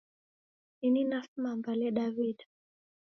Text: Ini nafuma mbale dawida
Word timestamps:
Ini 0.81 1.01
nafuma 1.09 1.51
mbale 1.59 1.91
dawida 1.97 2.45